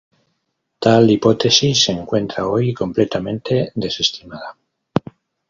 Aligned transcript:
Tal 0.79 1.09
hipótesis 1.11 1.83
se 1.83 1.91
encuentra 1.91 2.47
hoy 2.47 2.73
completamente 2.73 3.71
desestimada. 3.75 4.57